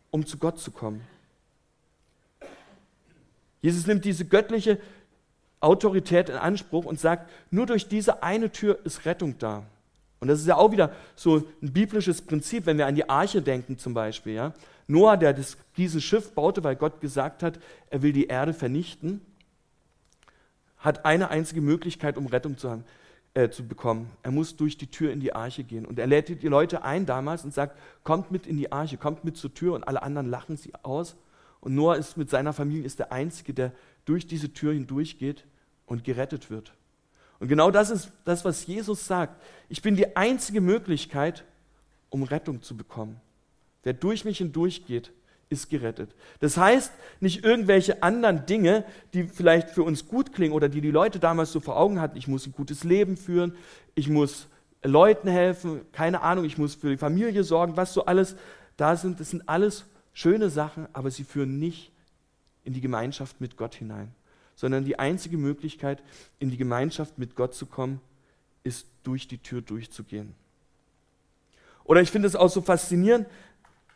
[0.10, 1.02] um zu Gott zu kommen.
[3.62, 4.80] Jesus nimmt diese göttliche
[5.62, 9.64] Autorität in Anspruch und sagt, nur durch diese eine Tür ist Rettung da.
[10.20, 13.42] Und das ist ja auch wieder so ein biblisches Prinzip, wenn wir an die Arche
[13.42, 14.34] denken zum Beispiel.
[14.34, 14.54] Ja?
[14.88, 19.22] Noah, der das, dieses Schiff baute, weil Gott gesagt hat, er will die Erde vernichten
[20.80, 22.86] hat eine einzige Möglichkeit, um Rettung zu, haben,
[23.34, 24.10] äh, zu bekommen.
[24.24, 25.86] Er muss durch die Tür in die Arche gehen.
[25.86, 29.24] Und er lädt die Leute ein damals und sagt, kommt mit in die Arche, kommt
[29.24, 31.16] mit zur Tür und alle anderen lachen sie aus.
[31.60, 33.74] Und Noah ist mit seiner Familie ist der Einzige, der
[34.06, 35.44] durch diese Tür hindurchgeht
[35.90, 36.72] und gerettet wird.
[37.40, 39.42] Und genau das ist das, was Jesus sagt.
[39.68, 41.44] Ich bin die einzige Möglichkeit,
[42.10, 43.20] um Rettung zu bekommen.
[43.84, 45.12] Wer durch mich hindurchgeht,
[45.50, 46.14] ist gerettet.
[46.40, 50.92] Das heißt, nicht irgendwelche anderen Dinge, die vielleicht für uns gut klingen oder die die
[50.92, 52.18] Leute damals so vor Augen hatten.
[52.18, 53.56] Ich muss ein gutes Leben führen,
[53.96, 54.48] ich muss
[54.84, 58.36] Leuten helfen, keine Ahnung, ich muss für die Familie sorgen, was so alles
[58.78, 59.20] da sind.
[59.20, 61.92] Das sind alles schöne Sachen, aber sie führen nicht
[62.64, 64.14] in die Gemeinschaft mit Gott hinein,
[64.60, 66.04] sondern die einzige Möglichkeit,
[66.38, 68.02] in die Gemeinschaft mit Gott zu kommen,
[68.64, 70.36] ist durch die Tür durchzugehen.
[71.86, 73.26] Oder ich finde es auch so faszinierend,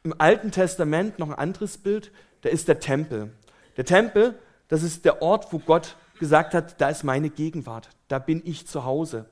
[0.03, 3.33] im Alten Testament noch ein anderes Bild, da ist der Tempel.
[3.75, 8.17] Der Tempel, das ist der Ort, wo Gott gesagt hat, da ist meine Gegenwart, da
[8.17, 9.25] bin ich zu Hause.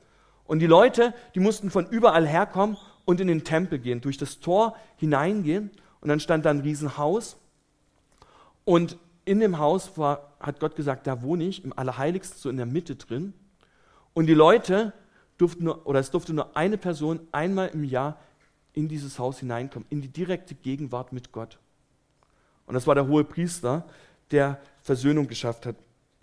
[0.43, 4.41] Und die Leute, die mussten von überall herkommen und in den Tempel gehen, durch das
[4.41, 5.71] Tor hineingehen.
[6.01, 7.37] Und dann stand da ein Riesenhaus.
[8.65, 12.57] Und in dem Haus war, hat Gott gesagt, da wohne ich, im Allerheiligsten, so in
[12.57, 13.33] der Mitte drin.
[14.13, 14.93] Und die Leute
[15.37, 18.19] durften nur, oder es durfte nur eine Person einmal im Jahr
[18.73, 21.59] in dieses Haus hineinkommen, in die direkte Gegenwart mit Gott.
[22.65, 23.85] Und das war der hohe Priester,
[24.31, 25.75] der Versöhnung geschafft hat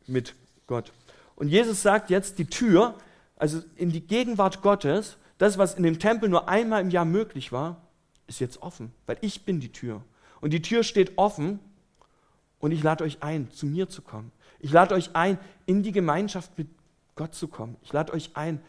[0.06, 0.34] mit
[0.66, 0.92] Gott.
[1.36, 2.94] Und Jesus sagt jetzt, die Tür,
[3.36, 7.52] also in die Gegenwart Gottes, das, was in dem Tempel nur einmal im Jahr möglich
[7.52, 7.82] war,
[8.26, 10.02] ist jetzt offen, weil ich bin die Tür.
[10.40, 11.60] Und die Tür steht offen
[12.60, 14.32] und ich lade euch ein, zu mir zu kommen.
[14.60, 16.68] Ich lade euch ein, in die Gemeinschaft mit
[17.14, 17.76] Gott zu kommen.
[17.82, 18.60] Ich lade euch ein,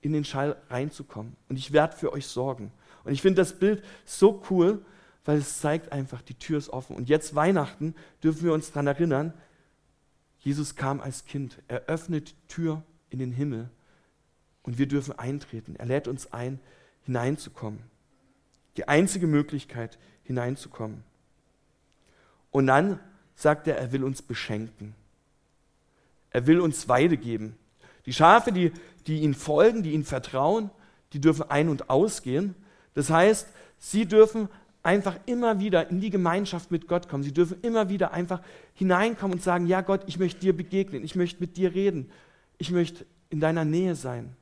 [0.00, 1.36] in den Schall reinzukommen.
[1.48, 2.72] Und ich werde für euch sorgen.
[3.04, 4.84] Und ich finde das Bild so cool,
[5.24, 6.96] weil es zeigt einfach, die Tür ist offen.
[6.96, 9.34] Und jetzt Weihnachten dürfen wir uns daran erinnern,
[10.38, 11.58] Jesus kam als Kind.
[11.68, 13.68] Er öffnet die Tür in den Himmel
[14.62, 15.76] und wir dürfen eintreten.
[15.76, 16.60] Er lädt uns ein,
[17.02, 17.80] hineinzukommen.
[18.76, 21.02] Die einzige Möglichkeit, hineinzukommen.
[22.50, 23.00] Und dann
[23.38, 24.94] sagt er, er will uns beschenken.
[26.30, 27.56] Er will uns Weide geben.
[28.04, 28.72] Die Schafe, die,
[29.06, 30.70] die ihn folgen, die ihm vertrauen,
[31.12, 32.56] die dürfen ein- und ausgehen.
[32.94, 33.46] Das heißt,
[33.78, 34.48] sie dürfen
[34.82, 37.22] einfach immer wieder in die Gemeinschaft mit Gott kommen.
[37.22, 38.42] Sie dürfen immer wieder einfach
[38.74, 42.10] hineinkommen und sagen, ja Gott, ich möchte dir begegnen, ich möchte mit dir reden,
[42.58, 44.34] ich möchte in deiner Nähe sein.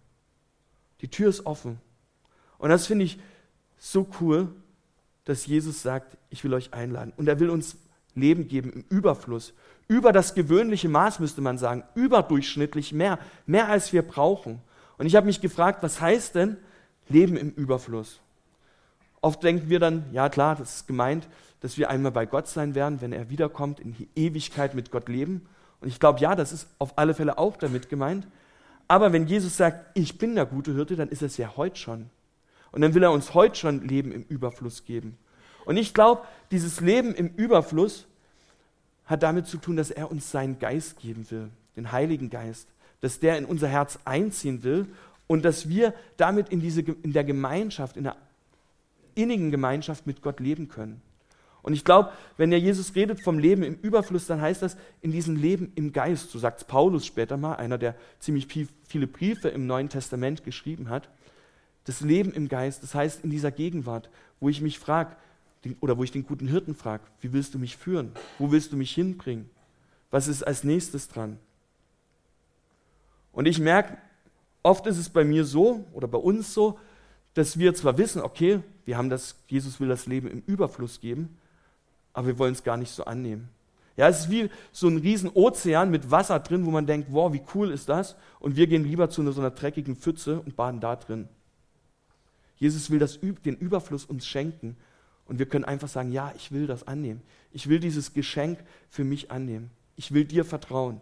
[1.02, 1.78] Die Tür ist offen.
[2.56, 3.18] Und das finde ich
[3.78, 4.48] so cool,
[5.26, 7.12] dass Jesus sagt, ich will euch einladen.
[7.18, 7.76] Und er will uns
[8.16, 9.54] Leben geben im Überfluss.
[9.88, 14.60] Über das gewöhnliche Maß müsste man sagen, überdurchschnittlich mehr, mehr als wir brauchen.
[14.98, 16.56] Und ich habe mich gefragt, was heißt denn
[17.08, 18.20] Leben im Überfluss?
[19.20, 21.28] Oft denken wir dann, ja klar, das ist gemeint,
[21.60, 25.46] dass wir einmal bei Gott sein werden, wenn er wiederkommt, in Ewigkeit mit Gott leben.
[25.80, 28.26] Und ich glaube, ja, das ist auf alle Fälle auch damit gemeint.
[28.88, 32.10] Aber wenn Jesus sagt, ich bin der gute Hirte, dann ist es ja heute schon.
[32.72, 35.16] Und dann will er uns heute schon Leben im Überfluss geben.
[35.66, 38.06] Und ich glaube, dieses Leben im Überfluss
[39.04, 42.68] hat damit zu tun, dass er uns seinen Geist geben will, den Heiligen Geist,
[43.00, 44.86] dass der in unser Herz einziehen will
[45.26, 48.16] und dass wir damit in, diese, in der Gemeinschaft, in der
[49.16, 51.02] innigen Gemeinschaft mit Gott leben können.
[51.62, 55.10] Und ich glaube, wenn der Jesus redet vom Leben im Überfluss, dann heißt das in
[55.10, 56.30] diesem Leben im Geist.
[56.30, 58.46] So sagt Paulus später mal, einer, der ziemlich
[58.86, 61.08] viele Briefe im Neuen Testament geschrieben hat.
[61.84, 65.16] das Leben im Geist, das heißt in dieser Gegenwart, wo ich mich frage,
[65.80, 68.12] oder wo ich den guten Hirten frage, wie willst du mich führen?
[68.38, 69.48] Wo willst du mich hinbringen?
[70.10, 71.38] Was ist als nächstes dran?
[73.32, 73.98] Und ich merke,
[74.62, 76.78] oft ist es bei mir so oder bei uns so,
[77.34, 81.36] dass wir zwar wissen, okay, wir haben das, Jesus will das Leben im Überfluss geben,
[82.12, 83.48] aber wir wollen es gar nicht so annehmen.
[83.96, 87.32] Ja, es ist wie so ein riesen Ozean mit Wasser drin, wo man denkt, wow,
[87.32, 88.16] wie cool ist das?
[88.40, 91.28] Und wir gehen lieber zu so einer dreckigen Pfütze und baden da drin.
[92.56, 94.76] Jesus will das, den Überfluss uns schenken
[95.26, 97.22] und wir können einfach sagen, ja, ich will das annehmen.
[97.52, 98.58] Ich will dieses Geschenk
[98.88, 99.70] für mich annehmen.
[99.96, 101.00] Ich will dir vertrauen.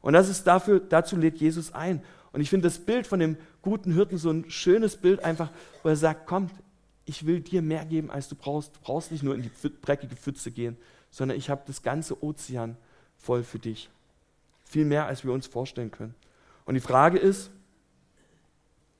[0.00, 2.02] Und das ist dafür, dazu lädt Jesus ein.
[2.32, 5.50] Und ich finde das Bild von dem guten Hirten so ein schönes Bild einfach,
[5.82, 6.50] wo er sagt, komm,
[7.06, 8.76] ich will dir mehr geben, als du brauchst.
[8.76, 9.50] Du brauchst nicht nur in die
[9.82, 10.76] dreckige Pfütze gehen,
[11.10, 12.76] sondern ich habe das ganze Ozean
[13.16, 13.88] voll für dich.
[14.64, 16.14] Viel mehr, als wir uns vorstellen können.
[16.64, 17.50] Und die Frage ist,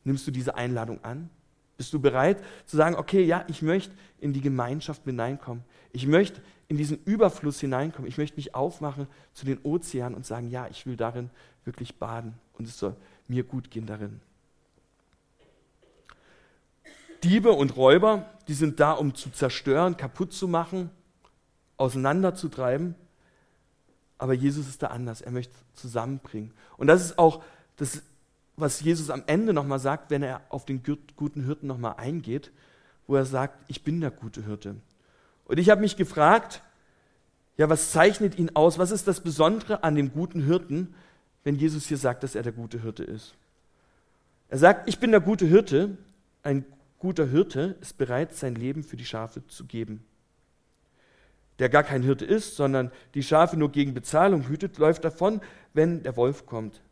[0.05, 1.31] nimmst du diese Einladung an?
[1.77, 5.65] Bist du bereit zu sagen, okay, ja, ich möchte in die Gemeinschaft hineinkommen.
[5.93, 8.09] Ich möchte in diesen Überfluss hineinkommen.
[8.09, 11.31] Ich möchte mich aufmachen zu den Ozeanen und sagen, ja, ich will darin
[11.65, 12.97] wirklich baden und es soll
[13.29, 14.21] mir gut gehen darin.
[17.23, 20.91] Diebe und Räuber, die sind da, um zu zerstören, kaputt zu machen,
[21.79, 22.95] auseinanderzutreiben.
[24.19, 25.23] Aber Jesus ist da anders.
[25.23, 26.53] Er möchte zusammenbringen.
[26.77, 27.43] Und das ist auch
[27.77, 28.03] das,
[28.57, 30.83] was Jesus am Ende nochmal sagt, wenn er auf den
[31.17, 32.53] guten Hirten nochmal eingeht,
[33.07, 34.77] wo er sagt, ich bin der gute Hirte.
[35.45, 36.63] Und ich habe mich gefragt,
[37.57, 38.79] ja, was zeichnet ihn aus?
[38.79, 40.95] Was ist das Besondere an dem guten Hirten,
[41.45, 43.35] wenn Jesus hier sagt, dass er der gute Hirte ist?
[44.49, 45.97] Er sagt, ich bin der gute Hirte.
[46.43, 46.65] Ein
[46.99, 50.05] guter Hirte ist bereit, sein Leben für die Schafe zu geben.
[51.59, 55.41] Der gar kein Hirte ist, sondern die Schafe nur gegen Bezahlung hütet, läuft davon,
[55.73, 56.83] wenn der Wolf kommt.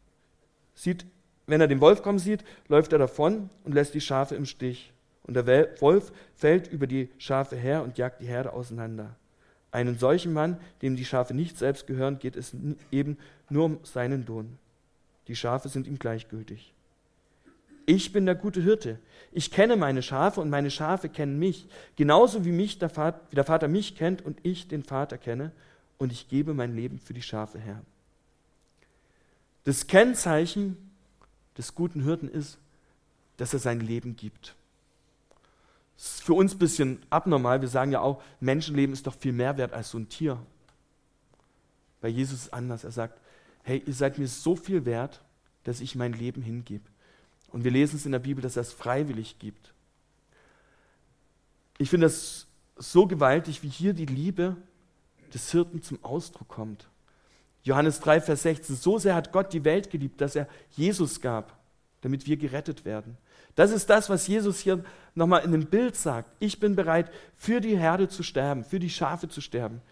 [0.74, 1.04] Sieht,
[1.46, 4.92] wenn er den Wolf kommen sieht, läuft er davon und lässt die Schafe im Stich.
[5.24, 5.46] Und der
[5.80, 9.16] Wolf fällt über die Schafe her und jagt die Herde auseinander.
[9.70, 12.54] Einen solchen Mann, dem die Schafe nicht selbst gehören, geht es
[12.90, 13.16] eben
[13.48, 14.58] nur um seinen Lohn.
[15.28, 16.74] Die Schafe sind ihm gleichgültig.
[17.86, 18.98] Ich bin der gute Hirte.
[19.32, 21.66] Ich kenne meine Schafe und meine Schafe kennen mich.
[21.96, 25.52] Genauso wie, mich der Vater, wie der Vater mich kennt und ich den Vater kenne.
[25.98, 27.82] Und ich gebe mein Leben für die Schafe her.
[29.64, 30.91] Das Kennzeichen
[31.56, 32.58] des guten Hirten ist,
[33.36, 34.54] dass er sein Leben gibt.
[35.96, 37.60] Das ist für uns ein bisschen abnormal.
[37.60, 40.38] Wir sagen ja auch, Menschenleben ist doch viel mehr wert als so ein Tier.
[42.00, 42.84] Bei Jesus ist es anders.
[42.84, 43.20] Er sagt,
[43.62, 45.22] hey, ihr seid mir so viel wert,
[45.64, 46.84] dass ich mein Leben hingebe.
[47.52, 49.72] Und wir lesen es in der Bibel, dass er es freiwillig gibt.
[51.78, 54.56] Ich finde das so gewaltig, wie hier die Liebe
[55.32, 56.88] des Hirten zum Ausdruck kommt.
[57.64, 58.76] Johannes 3, Vers 16.
[58.76, 61.56] So sehr hat Gott die Welt geliebt, dass er Jesus gab,
[62.00, 63.16] damit wir gerettet werden.
[63.54, 66.30] Das ist das, was Jesus hier nochmal in dem Bild sagt.
[66.40, 69.82] Ich bin bereit, für die Herde zu sterben, für die Schafe zu sterben,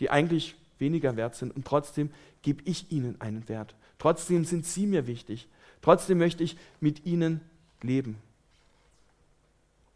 [0.00, 1.54] die eigentlich weniger wert sind.
[1.54, 2.10] Und trotzdem
[2.42, 3.74] gebe ich ihnen einen Wert.
[3.98, 5.48] Trotzdem sind sie mir wichtig.
[5.82, 7.42] Trotzdem möchte ich mit ihnen
[7.82, 8.16] leben.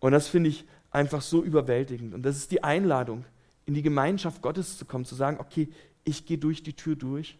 [0.01, 2.15] Und das finde ich einfach so überwältigend.
[2.15, 3.25] Und das ist die Einladung,
[3.67, 5.69] in die Gemeinschaft Gottes zu kommen, zu sagen, okay,
[6.05, 7.39] ich gehe durch die Tür durch,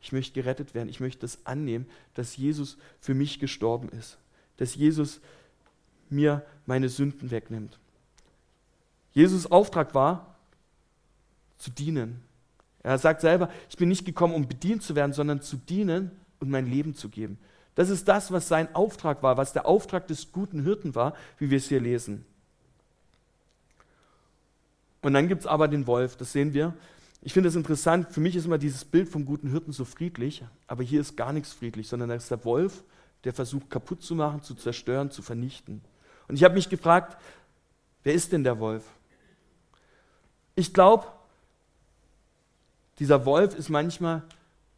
[0.00, 4.18] ich möchte gerettet werden, ich möchte das annehmen, dass Jesus für mich gestorben ist,
[4.56, 5.20] dass Jesus
[6.10, 7.78] mir meine Sünden wegnimmt.
[9.12, 10.34] Jesus Auftrag war,
[11.58, 12.20] zu dienen.
[12.82, 16.50] Er sagt selber, ich bin nicht gekommen, um bedient zu werden, sondern zu dienen und
[16.50, 17.38] mein Leben zu geben.
[17.74, 21.50] Das ist das, was sein Auftrag war, was der Auftrag des guten Hirten war, wie
[21.50, 22.26] wir es hier lesen.
[25.00, 26.74] Und dann gibt es aber den Wolf, das sehen wir.
[27.26, 30.44] Ich finde es interessant, für mich ist immer dieses Bild vom guten Hirten so friedlich,
[30.66, 32.84] aber hier ist gar nichts friedlich, sondern da ist der Wolf,
[33.24, 35.80] der versucht kaputt zu machen, zu zerstören, zu vernichten.
[36.28, 37.16] Und ich habe mich gefragt,
[38.02, 38.84] wer ist denn der Wolf?
[40.54, 41.06] Ich glaube,
[42.98, 44.22] dieser Wolf ist manchmal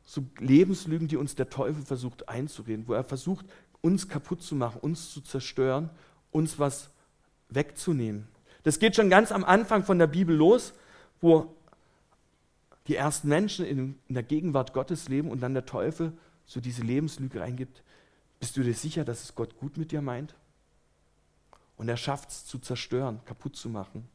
[0.05, 3.45] so Lebenslügen, die uns der Teufel versucht einzureden, wo er versucht,
[3.81, 5.91] uns kaputt zu machen, uns zu zerstören,
[6.31, 6.91] uns was
[7.49, 8.29] wegzunehmen.
[8.63, 10.75] Das geht schon ganz am Anfang von der Bibel los,
[11.21, 11.56] wo
[12.89, 16.13] die ersten Menschen in, in der Gegenwart Gottes leben und dann der Teufel
[16.47, 17.83] so diese Lebenslüge reingibt.
[18.39, 20.35] Bist du dir sicher, dass es Gott gut mit dir meint?
[21.77, 24.09] Und er schafft es zu zerstören, kaputt zu machen.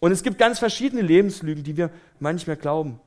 [0.00, 2.98] Und es gibt ganz verschiedene Lebenslügen, die wir manchmal glauben.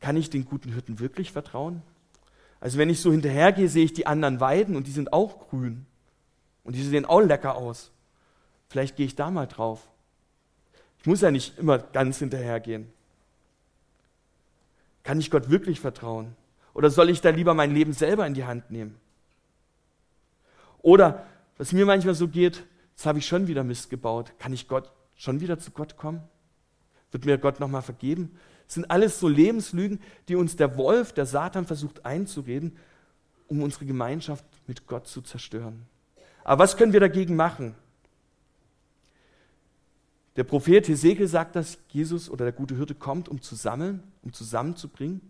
[0.00, 1.82] Kann ich den guten Hirten wirklich vertrauen?
[2.60, 5.86] Also wenn ich so hinterhergehe, sehe ich die anderen Weiden und die sind auch grün.
[6.62, 7.90] Und die sehen auch lecker aus.
[8.68, 9.88] Vielleicht gehe ich da mal drauf.
[11.00, 12.86] Ich muss ja nicht immer ganz hinterhergehen.
[15.02, 16.36] Kann ich Gott wirklich vertrauen?
[16.74, 18.96] Oder soll ich da lieber mein Leben selber in die Hand nehmen?
[20.80, 21.26] Oder
[21.58, 24.32] Was mir manchmal so geht, jetzt habe ich schon wieder Mist gebaut.
[24.40, 26.20] Kann ich Gott schon wieder zu Gott kommen?
[27.12, 28.36] Wird mir Gott nochmal vergeben?
[28.66, 32.76] Das sind alles so Lebenslügen, die uns der Wolf, der Satan versucht einzureden,
[33.48, 35.86] um unsere Gemeinschaft mit Gott zu zerstören.
[36.42, 37.74] Aber was können wir dagegen machen?
[40.36, 44.32] Der Prophet Hesekiel sagt, dass Jesus oder der gute Hirte kommt, um zu sammeln, um
[44.32, 45.20] zusammenzubringen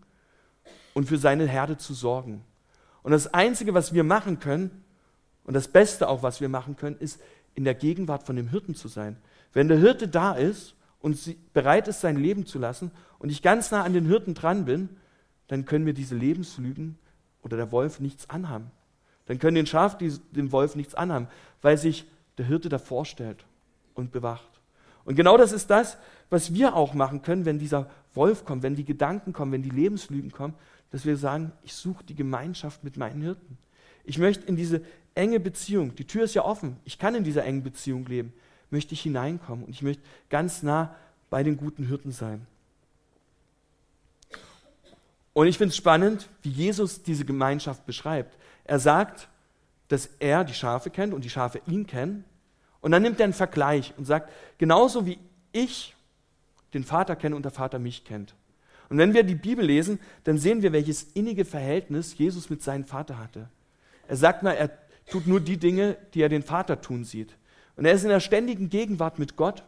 [0.94, 2.44] und für seine Herde zu sorgen.
[3.02, 4.82] Und das Einzige, was wir machen können,
[5.44, 7.20] und das Beste auch, was wir machen können, ist,
[7.54, 9.16] in der Gegenwart von dem Hirten zu sein.
[9.52, 11.18] Wenn der Hirte da ist und
[11.52, 14.88] bereit ist, sein Leben zu lassen und ich ganz nah an den Hirten dran bin,
[15.48, 16.96] dann können mir diese Lebenslügen
[17.42, 18.70] oder der Wolf nichts anhaben.
[19.26, 21.28] Dann können den Schaf dem Wolf nichts anhaben,
[21.60, 22.06] weil sich
[22.38, 23.44] der Hirte davor stellt
[23.94, 24.51] und bewacht.
[25.04, 25.98] Und genau das ist das,
[26.30, 29.70] was wir auch machen können, wenn dieser Wolf kommt, wenn die Gedanken kommen, wenn die
[29.70, 30.54] Lebenslügen kommen,
[30.90, 33.58] dass wir sagen, ich suche die Gemeinschaft mit meinen Hirten.
[34.04, 34.82] Ich möchte in diese
[35.14, 38.32] enge Beziehung, die Tür ist ja offen, ich kann in dieser engen Beziehung leben,
[38.70, 40.94] möchte ich hineinkommen und ich möchte ganz nah
[41.30, 42.46] bei den guten Hirten sein.
[45.34, 48.36] Und ich finde es spannend, wie Jesus diese Gemeinschaft beschreibt.
[48.64, 49.28] Er sagt,
[49.88, 52.24] dass er die Schafe kennt und die Schafe ihn kennen
[52.82, 55.18] und dann nimmt er einen Vergleich und sagt, genauso wie
[55.52, 55.94] ich
[56.74, 58.34] den Vater kenne und der Vater mich kennt.
[58.90, 62.84] Und wenn wir die Bibel lesen, dann sehen wir, welches innige Verhältnis Jesus mit seinem
[62.84, 63.48] Vater hatte.
[64.06, 64.70] Er sagt mal, er
[65.06, 67.36] tut nur die Dinge, die er den Vater tun sieht.
[67.76, 69.62] Und er ist in der ständigen Gegenwart mit Gott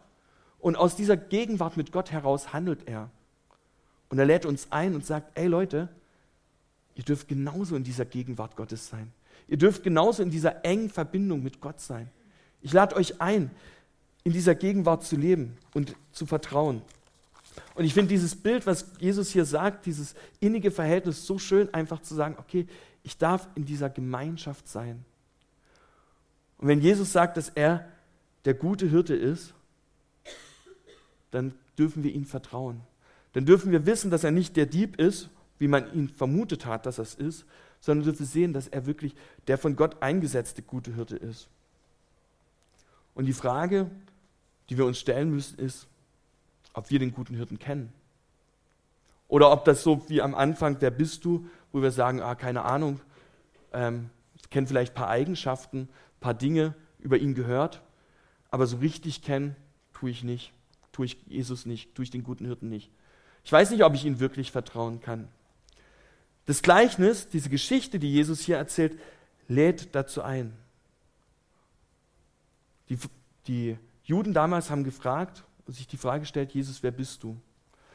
[0.58, 3.10] und aus dieser Gegenwart mit Gott heraus handelt er.
[4.08, 5.88] Und er lädt uns ein und sagt, ey Leute,
[6.94, 9.12] ihr dürft genauso in dieser Gegenwart Gottes sein.
[9.48, 12.10] Ihr dürft genauso in dieser engen Verbindung mit Gott sein.
[12.64, 13.50] Ich lade euch ein,
[14.24, 16.80] in dieser Gegenwart zu leben und zu vertrauen.
[17.74, 22.00] Und ich finde dieses Bild, was Jesus hier sagt, dieses innige Verhältnis so schön, einfach
[22.00, 22.66] zu sagen, okay,
[23.02, 25.04] ich darf in dieser Gemeinschaft sein.
[26.56, 27.86] Und wenn Jesus sagt, dass er
[28.46, 29.52] der gute Hirte ist,
[31.30, 32.80] dann dürfen wir ihm vertrauen.
[33.34, 36.86] Dann dürfen wir wissen, dass er nicht der Dieb ist, wie man ihn vermutet hat,
[36.86, 37.44] dass er es ist,
[37.80, 39.14] sondern dürfen sehen, dass er wirklich
[39.48, 41.50] der von Gott eingesetzte gute Hirte ist.
[43.14, 43.90] Und die Frage,
[44.68, 45.86] die wir uns stellen müssen, ist,
[46.72, 47.92] ob wir den guten Hirten kennen.
[49.28, 52.62] Oder ob das so wie am Anfang, wer bist du, wo wir sagen, ah, keine
[52.62, 53.00] Ahnung,
[53.72, 57.82] ähm, ich kenne vielleicht ein paar Eigenschaften, ein paar Dinge über ihn gehört,
[58.50, 59.56] aber so richtig kennen
[59.92, 60.52] tue ich nicht,
[60.92, 62.90] tue ich Jesus nicht, tue ich den guten Hirten nicht.
[63.44, 65.28] Ich weiß nicht, ob ich ihm wirklich vertrauen kann.
[66.46, 68.98] Das Gleichnis, diese Geschichte, die Jesus hier erzählt,
[69.48, 70.56] lädt dazu ein.
[72.88, 72.98] Die,
[73.46, 77.36] die Juden damals haben gefragt sich die Frage gestellt, Jesus, wer bist du?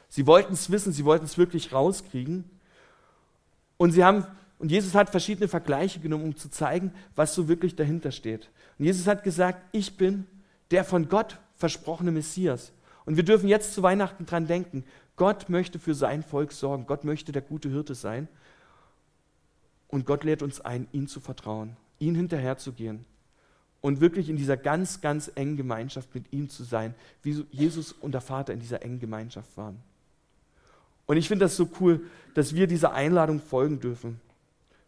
[0.08, 2.44] Sie wollten es wissen, sie wollten es wirklich rauskriegen.
[3.78, 4.26] Und sie haben,
[4.58, 8.50] und Jesus hat verschiedene Vergleiche genommen, um zu zeigen, was so wirklich dahinter steht.
[8.78, 10.26] Und Jesus hat gesagt, ich bin
[10.72, 12.72] der von Gott versprochene Messias.
[13.06, 14.84] Und wir dürfen jetzt zu Weihnachten dran denken.
[15.16, 16.86] Gott möchte für sein Volk sorgen.
[16.88, 18.28] Gott möchte der gute Hirte sein.
[19.88, 23.06] Und Gott lädt uns ein, ihm zu vertrauen, ihm hinterherzugehen
[23.82, 28.12] und wirklich in dieser ganz, ganz engen Gemeinschaft mit ihm zu sein, wie Jesus und
[28.12, 29.82] der Vater in dieser engen Gemeinschaft waren.
[31.06, 34.20] Und ich finde das so cool, dass wir dieser Einladung folgen dürfen,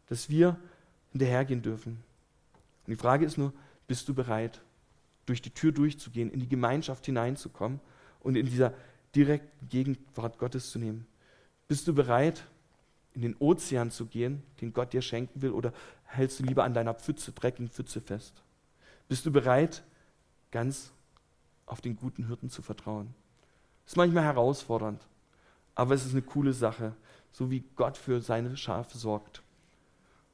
[0.07, 0.57] dass wir
[1.11, 2.03] hinterhergehen dürfen.
[2.85, 3.53] Und die Frage ist nur,
[3.87, 4.61] bist du bereit,
[5.25, 7.79] durch die Tür durchzugehen, in die Gemeinschaft hineinzukommen
[8.19, 8.73] und in dieser
[9.15, 11.07] direkten Gegenwart Gottes zu nehmen?
[11.67, 12.43] Bist du bereit,
[13.13, 15.73] in den Ozean zu gehen, den Gott dir schenken will, oder
[16.05, 18.43] hältst du lieber an deiner Pfütze, dreckigen Pfütze fest?
[19.11, 19.83] Bist du bereit,
[20.51, 20.93] ganz
[21.65, 23.13] auf den guten Hirten zu vertrauen?
[23.85, 25.05] Ist manchmal herausfordernd,
[25.75, 26.95] aber es ist eine coole Sache,
[27.33, 29.41] so wie Gott für seine Schafe sorgt.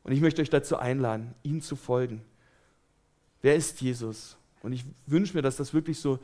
[0.03, 2.21] Und ich möchte euch dazu einladen, ihm zu folgen.
[3.41, 4.37] Wer ist Jesus?
[4.61, 6.19] Und ich wünsche mir, dass das wirklich so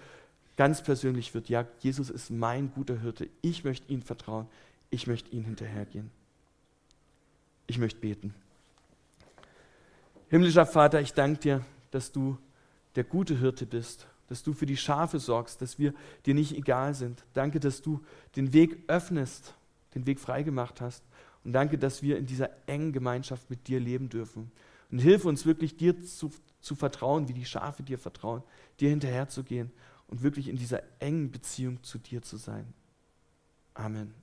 [0.56, 1.50] ganz persönlich wird.
[1.50, 3.30] Ja, Jesus ist mein guter Hirte.
[3.42, 4.46] Ich möchte ihm vertrauen.
[4.92, 6.12] Ich möchte ihm hinterhergehen.
[7.66, 8.36] Ich möchte beten.
[10.30, 12.38] Himmlischer Vater, ich danke dir, dass du
[12.96, 15.94] der gute Hirte bist, dass du für die Schafe sorgst, dass wir
[16.26, 17.24] dir nicht egal sind.
[17.34, 18.02] Danke, dass du
[18.36, 19.54] den Weg öffnest,
[19.96, 21.04] den Weg freigemacht hast.
[21.44, 24.52] Und danke, dass wir in dieser engen Gemeinschaft mit dir leben dürfen.
[24.92, 26.32] Und hilf uns wirklich, dir zu,
[26.62, 28.44] zu vertrauen, wie die Schafe dir vertrauen,
[28.80, 29.72] dir hinterherzugehen
[30.08, 32.74] und wirklich in dieser engen Beziehung zu dir zu sein.
[33.74, 34.23] Amen.